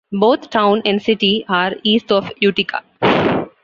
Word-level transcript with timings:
Both 0.11 0.49
town 0.49 0.81
and 0.83 0.99
city 0.99 1.45
are 1.47 1.75
east 1.83 2.11
of 2.11 2.31
Utica. 2.39 2.81